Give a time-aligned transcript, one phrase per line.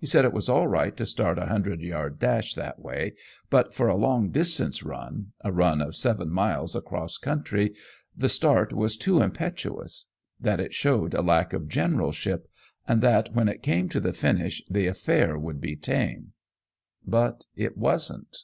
[0.00, 3.12] He said it was all right to start a hundred yard dash that way,
[3.50, 7.76] but for a long distance run a run of seven miles across country
[8.16, 10.08] the start was too impetuous;
[10.40, 12.48] that it showed a lack of generalship,
[12.88, 16.32] and that when it came to the finish the affair would be tame;
[17.06, 18.38] but it wasn't.